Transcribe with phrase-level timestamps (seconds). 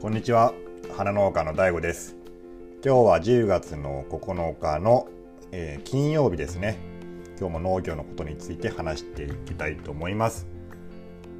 [0.00, 0.54] こんにちは。
[0.96, 2.16] 花農家の DAIGO です。
[2.82, 5.06] 今日は10月の9日の、
[5.52, 6.78] えー、金曜日ですね。
[7.38, 10.46] 今日も農業のことについて話していきたいと思います。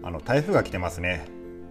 [0.03, 1.25] あの台風が来てますね、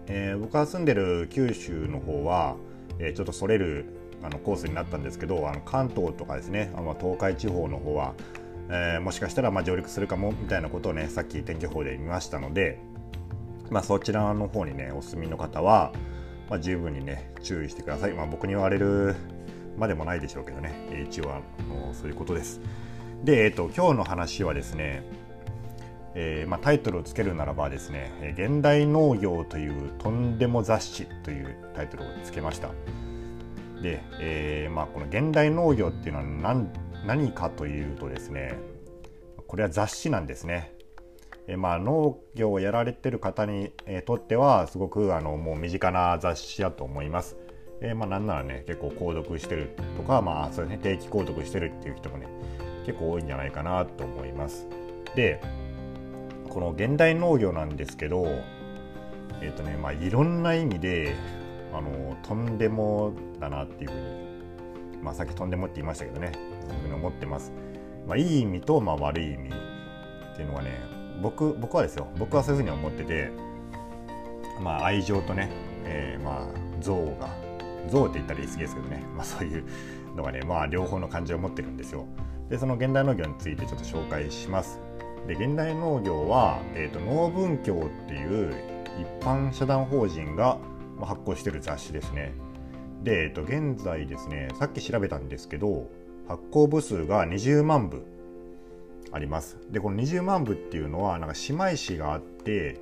[0.08, 2.56] えー、僕が住んでる九州の方は、
[2.98, 3.86] えー、ちょっとそれる
[4.24, 6.74] あのコースになったんですけどあの関東とかですね。
[6.76, 8.16] あの東海地方の方は、
[8.68, 12.80] えー、もしかしたらま上陸するかもみたいなことをねさっき天気予報で見ましたので、
[13.70, 15.94] まあ、そちらの方にねお住みの方は、
[16.50, 19.16] まあ、十分にね注意してください、まあ、僕に言われる
[19.78, 21.06] までもないでしょうけどね。
[21.08, 22.60] 一応あのそういうことです。
[23.24, 25.04] で、えっと、今日の話はですね
[26.16, 32.70] えーまあ、タイトルをつけるならばですね「現代農業というとんでも雑誌」というタイトルをつけました。
[33.82, 36.70] で、えーまあ、この現代農業っていうのは何
[37.06, 38.56] 何かというとですね
[39.48, 40.74] これは雑誌なんですね。
[41.50, 47.38] え、まあ、農業をやられてる方に、え、とってはすごくあのもう身近な雑誌だと思います。
[47.82, 52.28] え、まあ、なんならね結構購読してるとか、まあそうね、定期購読してるっていう人もね
[52.86, 54.68] 結構多いんじゃないかなと思います。
[55.16, 55.42] で
[56.50, 58.28] この現代農業なんですけど
[59.42, 61.16] えっ、とねまあいろんな意味で
[61.74, 66.32] あのとんでもだなっていうふうに、まあ、さっきとんでもって言いましたけどね
[66.68, 67.52] そういうふうに思ってます。
[68.08, 73.32] まあ、いい意味と、まあ、悪い意味っていうのはね僕僕はですよ僕はそういうふうに思ってて、
[74.62, 75.50] まあ、愛情とね、
[75.86, 77.30] えー、まあ憎悪が
[77.86, 79.64] 憎悪って言ったら言い過ぎですけどね、 まあ、そういう
[80.16, 82.06] のがね、まあ、両方の感じを持ってるんですよ。
[82.50, 84.80] でその現代農業についてちょっと紹介します。
[85.28, 88.54] で現代農業は、えーと、農文教っていう
[89.00, 90.58] 一般社団法人が
[91.00, 92.34] 発行してる雑誌ですね。
[93.04, 95.88] で、えっと、現在ですね、さっき調べたんですけど、
[96.28, 98.06] 発行部数が20万部
[99.12, 99.58] あります。
[99.72, 102.80] で、この20万部っていうのは、なんか姉妹誌があって、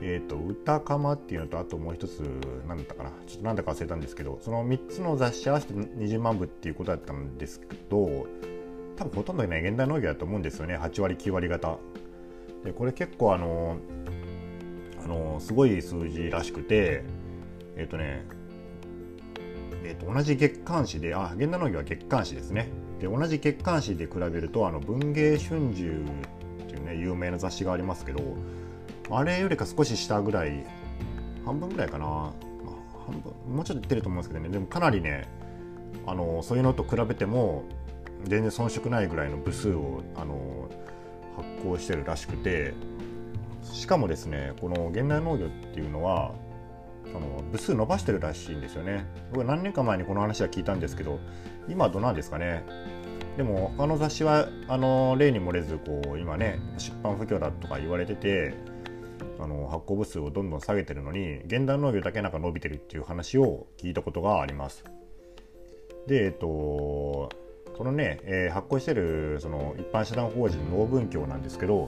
[0.00, 2.20] えっ、と、歌かまっていうのと、あともう一つ、
[2.68, 8.26] 何だったかな、ちょっと何だか忘れたんですけど、その3つの雑誌合わせて20万部っていうことだったんですけど、
[8.96, 11.78] 多分ほとんどね、現代農業だと思うんですよね、8割、9割方。
[12.64, 13.78] で、これ結構あの、
[15.04, 17.02] あの、すごい数字らしくて、
[17.76, 18.24] えっ、ー、とね、
[19.88, 22.68] えー、と同じ月刊誌で、あ、現代農業は月刊誌ですね。
[23.00, 28.20] で、同じ月刊誌で比べると、あの、文藝春秋っていうね、有名な雑誌がありますけど、
[29.10, 30.66] あれよりか少し下ぐらい、
[31.46, 32.32] 半分ぐらいかな、まあ、
[33.06, 35.26] 半分、もうちょっといってると思うんですけどね、でもかなりね、
[36.06, 37.64] あの、そういうのと比べても、
[38.24, 40.68] 全然遜色ないぐらいの部数を、あの、
[41.34, 42.74] 発行してるらしくて、
[43.62, 46.34] しかもですね、この現代農業っていうのは、
[47.12, 49.06] その部数伸ばしてるらしいんですよね。
[49.32, 51.18] 僕何年か前にこの話は聞いたんですけど
[51.68, 52.64] 今はどうなんですかね。
[53.36, 58.54] でも他の雑誌はあの例に漏れずこう今ね出版不況だとか言われてて
[59.38, 64.84] あの発行部数をどんどん下げてるのに現代農業だけなんか伸びてるっていう話を聞いたことがあります。
[66.08, 67.28] でえっと
[67.78, 71.86] このね、えー、発行してるその一般社団法人農文教なんですけど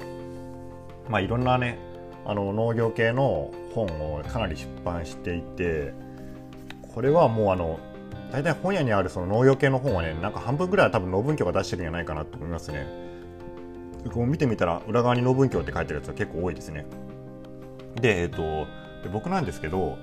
[1.09, 1.79] まあいろんなね
[2.25, 5.93] あの農業系の本をかなり出版していて
[6.95, 7.79] これはもうあの
[8.33, 12.87] 大体本屋にあるその農業系の本はねなんか半分ぐらいは多分農文教が出してるんじゃないかなと思いますね。
[14.13, 16.87] こう見てみたら裏側に農文教って書いてるやつは結構多いですね。
[18.01, 18.67] でえっ、と
[19.13, 19.99] 僕なんですけど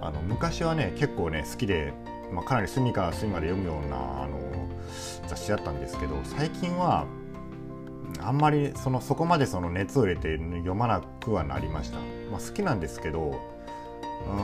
[0.00, 1.92] あの昔はね結構ね好きで、
[2.32, 4.38] まあ、かなり隅から隅まで読むようなあの
[5.26, 7.06] 雑誌だったんですけど最近は
[8.20, 11.98] あんまりそのそこまでその熱を入れて読まなくはなりました、
[12.30, 13.40] まあ、好きなんですけど、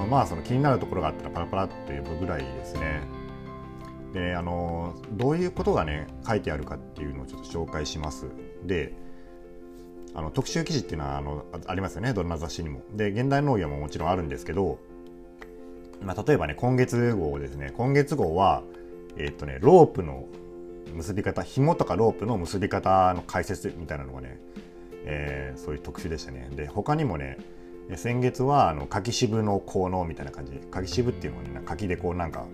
[0.05, 3.01] うん、まあその気になるところがあったらパラパラって読むぐらいですね。
[4.13, 8.27] で、あのどういうことがね書いてあるかっていうのをちょっと紹介します。
[8.65, 8.93] で
[10.15, 12.83] あの特集記事っていうのはあのありますよねどんな雑誌にも。
[12.95, 14.79] で現代農業ももちろんあるんですけど、
[16.03, 17.73] まあ、例えばね今月号ですね。
[17.77, 18.63] 今月号は
[19.17, 20.27] え、っとねロープの
[20.95, 24.39] 結び方紐とかロープの結び方の解説みたいなのがね、
[25.05, 26.49] えー、そういう特集でしたね。
[26.55, 27.39] で他にもね
[27.97, 30.53] 先月はあの柿渋の効能みたいな感じ。
[30.71, 32.47] 柿渋っていうのをね柿でこうなんか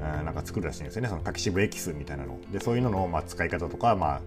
[0.00, 1.08] なんか作るらしいんですよね。
[1.08, 2.38] その柿渋エキスみたいなの。
[2.50, 4.20] でそういうのの、まあ、使い方とか、まあ、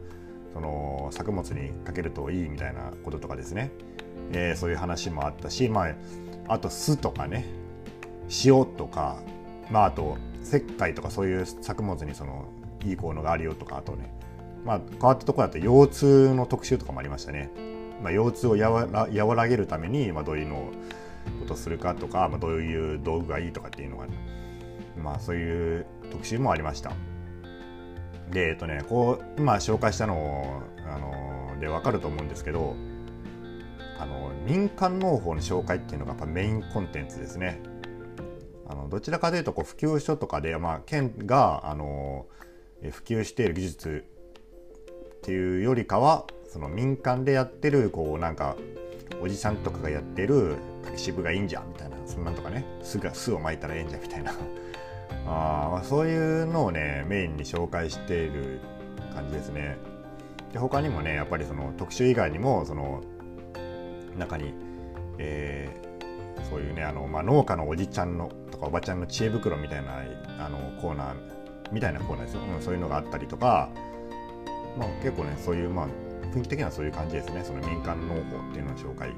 [0.54, 3.72] その作物にかけるといいみたいなこととかですね、
[4.32, 5.96] えー、そういう話もあったし、まあ、
[6.48, 7.46] あと酢とかね。
[8.44, 9.20] 塩とか、
[9.70, 12.46] まあ、あと石灰とかそういう作物にその
[12.86, 14.14] いい効能があるよとかあとね
[14.64, 17.50] まあ変わったところだと腰痛の特集とかもありましたね、
[18.02, 20.72] まあ、腰痛を和ら和らげるために、まあ、どういうの
[21.40, 24.06] ことするかとか、まあ、どういう道具がいいとかっていうのが、
[25.02, 26.92] まあそういう特集もありました。
[28.32, 32.76] でえっとねこう今紹介したのあので分かると思うんですけど
[34.00, 37.60] あの民間農法の紹介っていうのがやっぱメインコンテンツですね。
[38.68, 42.26] あのどちらかというとこう普及書とかで、まあ、県があの
[42.92, 44.06] 普及している技術
[45.18, 48.56] っていうよりかはその民間でやってるこうなんか
[49.22, 50.58] おじさんとかがやってる
[50.96, 54.34] 渋がいいんじゃみたいなそんなんとかね巣が巣を巻いたらええんじゃみたいな
[55.28, 58.60] あそういうのをねメインに紹介している
[59.14, 59.78] 感じですね。
[60.54, 63.02] で他にもねやっぱりその特集以外にもその
[64.18, 64.54] 中に、
[65.18, 70.02] えー、そういうねあの、まあ、農家のおじちゃんのとかおばちゃんの知恵袋みたいな
[70.40, 71.35] あのコーナー
[71.72, 73.70] みたいなコーナーですよ、うん、そういうのがあったりとか、
[74.78, 75.88] まあ、結構ねそういう、まあ、
[76.34, 77.44] 雰囲気的にはそういう感じですね。
[77.44, 79.12] その民間農法っていうのを紹介。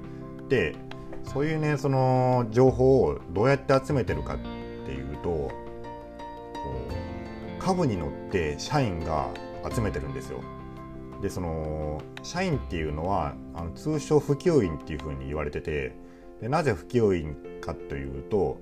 [0.49, 0.75] で
[1.23, 4.37] そういうねその情報をどうやって集めてるかっ
[4.85, 5.51] ていうとこ
[7.59, 9.27] う株に乗って社員が
[9.69, 10.41] 集めてるんですよ。
[11.21, 15.95] でその社員っていうのはあの通称普及員っていうふうに言われてて
[16.41, 18.59] でなぜ普及員かというと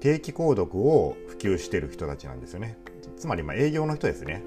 [0.00, 2.78] 定期購読を普及してる人たちなんですよね。
[3.16, 4.42] つまりま営業の人ですね。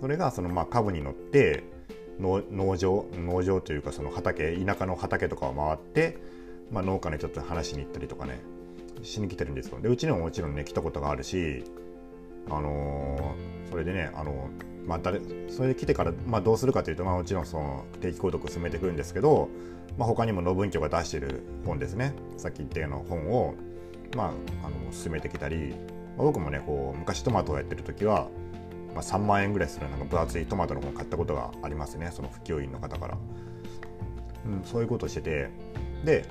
[0.00, 1.64] それがそのまあ株に乗って
[2.20, 6.18] 農場農場というかその畑田舎の畑とかを回って、
[6.70, 8.40] まあ、農家の人と話しに行ったりとかね
[9.02, 9.80] しに来てるんですよ。
[9.80, 11.64] でうちにももちろんね来たことがあるし
[12.50, 14.50] あのー、それでねあの
[14.86, 19.48] まあ誰それで来てから、まあ、どうするかというと、まあ、もちろんその定期購読を進めていくんですけど、
[19.98, 22.14] まあ、他にも農文教が出してる本ですね。
[22.36, 23.54] さっき言ったような本を、
[24.16, 24.26] まあ、
[24.66, 25.74] あの進めてきたり、
[26.16, 28.28] まあ、僕もねこう昔トマトをやってる時は、
[28.94, 33.18] まあ、3万円ぐらいするなんか分厚いトマトの本買ったことがありますねその普及員の方から、
[34.46, 35.50] うん、そういうことをしてて
[36.04, 36.24] で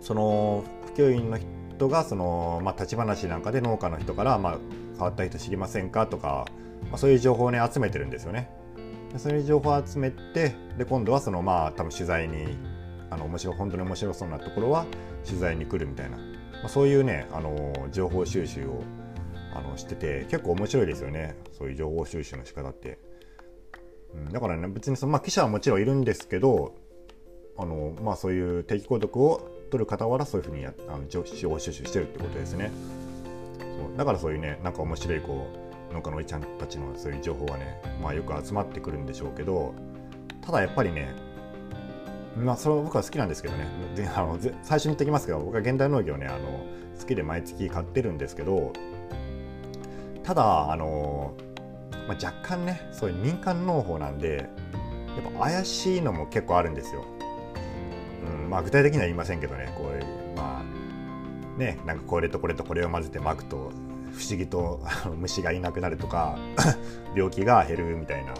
[0.00, 1.38] その普及員の
[1.76, 4.58] 人がその、まあ、立ち話なんかで農家の人から、まあ、
[4.92, 6.46] 変わった人知りませんかとか
[6.90, 8.48] まあ、そういう情報をね集めてるんですよね。
[9.16, 12.58] そういう情報を集めてで今度はそのまあ多分取材に
[13.10, 14.84] あの面白本当に面白そうなところは
[15.24, 16.18] 取材に来るみたいな、
[16.60, 18.82] まあ、そういうねあの情報収集を
[19.54, 22.98] あのしてて結構面白いですよねそういう情報収集の仕方って。
[24.14, 26.74] うん、だからね別にその、まあ、記者はもちろんいるんですけど
[27.58, 32.70] あの、まあ、そういう定期購読を取る傍らそういうふうにやあの情報収集してるってことですね。
[33.58, 33.64] そ
[33.94, 35.46] うだからそういうねなんか面白いこ
[35.90, 39.74] う農家のおいちゃんたちのそういう情報はね、まあ、よく集まってくるんでしょうけど
[40.44, 41.14] ただやっぱりね
[42.38, 46.64] まあそれは僕は好きなんですけどねであの最初に言ってきますけど僕は現代農業ねあの
[46.98, 48.72] 好きで毎月買ってるんですけど
[50.22, 51.34] ただあの、
[52.06, 54.48] まあ、若干ねそういう民間農法なんで
[55.22, 57.04] やっぱ怪しいのも結構あるんですよ。
[58.42, 60.04] うんまあ、具体的には言いませんけどねこれ
[60.36, 63.72] まあねなんかこれとこれとこれを混ぜて巻くと
[64.12, 64.80] 不思議と
[65.16, 66.38] 虫がいなくなるとか
[67.14, 68.34] 病気が減るみたいな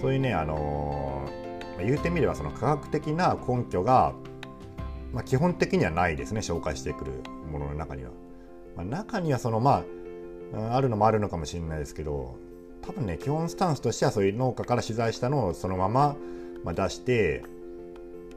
[0.00, 1.41] そういうねあのー、
[1.76, 4.14] まあ言うてみればその科学的な根拠が、
[5.12, 7.12] まあ、基本的にはないですね紹介してくる
[7.50, 8.10] ものの中には。
[8.76, 9.84] まあ、中にはそのま
[10.54, 12.36] ああるのもあるのかもしれないですけど
[12.82, 16.16] 多分ね基本スタンスとしてはそういう農家から取材したのをそのまま、
[16.64, 17.44] まあ、出して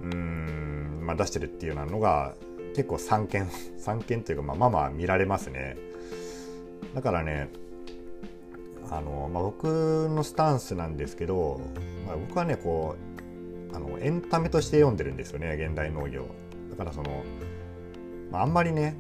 [0.02, 2.36] うん、まあ、出してるっていうようなのが
[2.76, 3.48] 結構散見
[3.78, 5.78] 散見というかまあまあまあ見られますね。
[6.94, 7.50] だからね
[8.90, 11.60] あの、まあ、僕のスタンスなんですけど、
[12.06, 13.15] まあ、僕はねこう
[13.76, 16.26] あのエンタメとして読んでるんですよね現代農業。
[16.72, 17.24] だからその、
[18.32, 18.96] まあ、あんまりね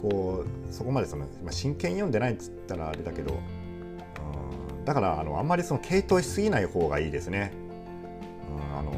[0.00, 7.52] こうそこまでその、まあ、真剣に読んでないっつったらあれだけど、うん、だからあのあんまりその系統しすぎない方がいいですね、
[8.48, 8.92] うん、あの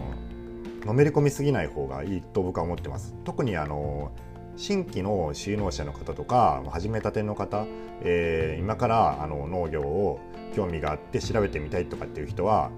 [0.84, 3.14] のめり込みすぎない方がいいと僕は思ってます。
[3.24, 4.12] 特にあの
[4.56, 7.64] 新規の就農者の方とか始めたての方、
[8.02, 10.20] えー、今からあの農業を
[10.54, 12.70] 興味があって調べてみたいとかっていう人は、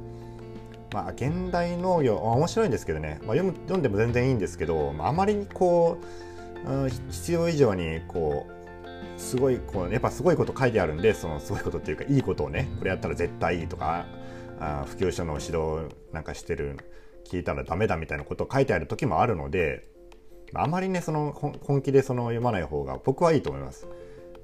[0.92, 5.98] まあ、現代農業面白いんですけどね、まあ、読む読んでも全然いいんですけど、まあ、あまりにこ
[6.66, 14.06] う、うん、必要以上にこうすごいこうやっぱすごいこと書いてあるんでそのすごいことっていうかいいことをねこれやったら絶対いいとか
[14.60, 16.76] あ普及書の指導なんかしてる
[17.24, 19.88] 聞いたらダメだみたいなことを書いてある時もあるので
[20.54, 23.86] あまりねその本気でその読まない方が僕はいいと思います。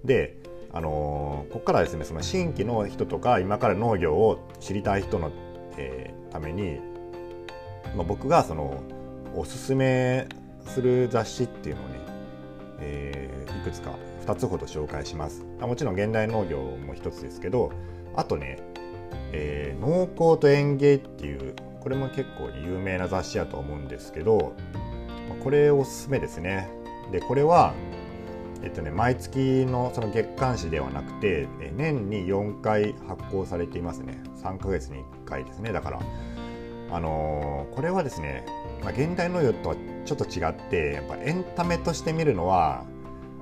[0.05, 0.39] で
[0.71, 5.33] あのー、ここからですねその新規の人とか今から農業を知りたい人の、
[5.79, 6.81] えー、ために、
[7.97, 8.83] まあ、僕がその
[9.35, 10.29] おすすめ
[10.67, 12.01] する雑誌っていうのをね、
[12.81, 13.95] えー、いくつか
[14.27, 17.73] 2つほど紹介しますあもちろん現代農業も1つですけど
[18.15, 18.59] あとね、
[19.33, 24.55] えー、農耕と園芸っていうこれも結構有名な雑誌やと思うんですけど
[25.43, 26.69] これおすすめですね。
[27.13, 27.75] で、これは、
[28.63, 34.23] えっとね、毎月のその月刊誌ではなくて、年に4回発行されていますね。
[34.43, 35.73] 3ヶ月に1回ですね。
[35.73, 36.01] だから、
[36.91, 38.45] あのー、これはですね、
[38.83, 42.85] まあ、現代の世とはちょっと違って、やっぱエンタメとして見るのは、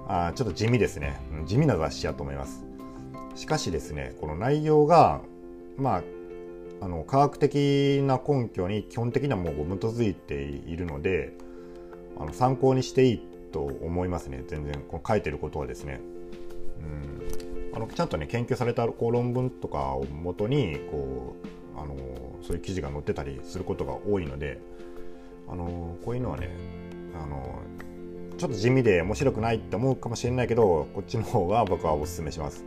[0.09, 2.65] あちょっと地味ですね地味な雑誌やと思います
[3.35, 5.21] しかしですねこの内容が
[5.77, 6.03] まあ
[6.81, 11.33] あの科学的な根拠に基本的にはもう基づいているので
[12.19, 16.01] あの参考にしていいと思いますね全然この書いてることはですね。
[16.81, 21.37] うんあのちゃんとね研究されたこう論文とかをもとにこ
[21.77, 21.95] うあの
[22.43, 24.59] そういう記事が載ってたりすることが多いので
[25.49, 26.51] あのこういうのはね
[27.23, 27.61] あの
[28.39, 32.65] ちょっと地味で面白くないって思うかもしれないけどこっちの方が僕はおすすめします。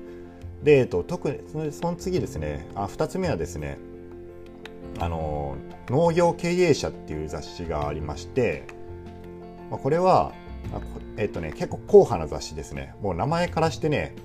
[0.63, 3.77] で、えっと、特にその次ですねあ2つ目はですね
[5.00, 5.55] あの
[5.89, 8.65] 農業経営者っていう雑誌がありまして、
[9.72, 10.34] まあ、これは
[11.18, 12.94] えっとね結構硬派な雑誌ですね。
[13.01, 14.16] もう名前からしてね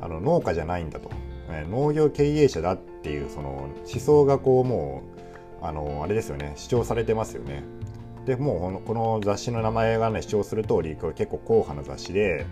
[0.00, 1.10] あの農家じゃないんだと、
[1.50, 5.02] え農業経営者だっていうその思想がこうも
[5.62, 6.54] うあのあれですよね。
[6.56, 7.62] 主張されてますよね。
[8.26, 12.46] でもうこの雑誌の名前がね主張する通りこれ結構硬派な雑誌で、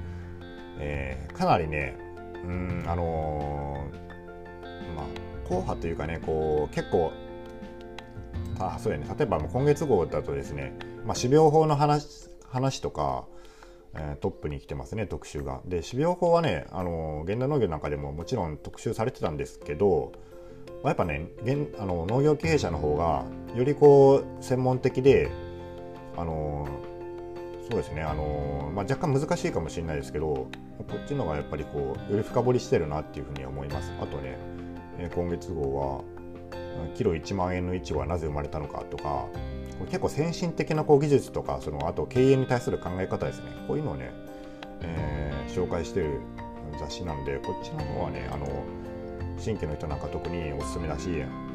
[0.79, 1.97] えー、かなりね
[2.45, 5.07] うんあのー、まあ
[5.49, 7.13] 硬派というかねこう結構
[8.59, 9.07] あそうやね。
[9.17, 13.27] 例えば今月号だとですね、まあ、種苗法の話話とか、
[13.95, 15.61] えー、トップに来てますね特集が。
[15.65, 20.13] で種苗法はねあの現代農業の中でももちろん特集されてたんですけど、
[20.83, 25.31] まあ、やっぱね現あの農業経営者の方がよりこう専門的で
[26.17, 26.69] あの
[27.71, 30.49] そうですねあの、まあ、若干難しいかもしれないですけどこ
[30.97, 33.93] っちのがやっぱりこうより深掘りしてるなっていうふうに思います。
[34.01, 34.39] あとね、
[34.99, 36.03] え今月号は
[36.95, 39.27] キロ1万円のイチゴはなぜ生まれたのかとか
[39.87, 44.11] 結構先進的なこう技術とかそのあと経営に対する考え方ですねこういうのをね、
[44.83, 46.21] えー、紹介してる
[46.79, 48.47] 雑誌なんでこっちの方はねあの
[49.39, 51.09] 新規の人なんか特におすすめだし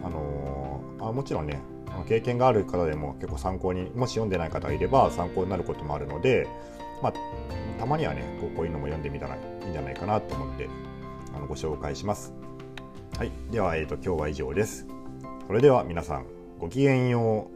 [0.03, 1.61] あのあもちろんね
[2.07, 6.47] 経験がある方でも結構参考にもし読んでない方がいれば参考になることもあるので、
[7.01, 7.13] まあ、
[7.79, 10.67] たまにはねこうこういうのも読んでみたらいいんじゃないかなと思って
[11.33, 12.33] あのご紹介します。
[13.17, 14.87] はい、では、えーと、今日は以上です。
[15.47, 16.25] それでは皆さん
[16.59, 17.54] ごきげんよう。